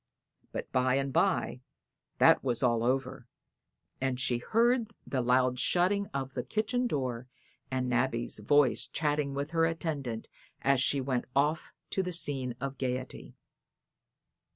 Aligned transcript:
But 0.51 0.71
by 0.71 0.95
and 0.95 1.13
by 1.13 1.61
that 2.17 2.43
was 2.43 2.63
all 2.63 2.83
over, 2.83 3.27
and 4.01 4.19
she 4.19 4.39
heard 4.39 4.95
the 5.05 5.21
loud 5.21 5.59
shutting 5.59 6.07
of 6.07 6.33
the 6.33 6.41
kitchen 6.41 6.87
door 6.87 7.27
and 7.69 7.87
Nabby's 7.87 8.39
voice 8.39 8.87
chatting 8.87 9.35
with 9.35 9.51
her 9.51 9.67
attendant 9.67 10.27
as 10.63 10.81
she 10.81 11.01
went 11.01 11.25
off 11.35 11.71
to 11.91 12.01
the 12.01 12.13
scene 12.13 12.55
of 12.59 12.79
gaiety. 12.79 13.35